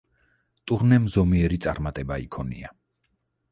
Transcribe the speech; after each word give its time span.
ტურნემ 0.71 1.05
ზომიერი 1.17 1.61
წარმატება 1.67 2.19
იქონია. 2.25 2.75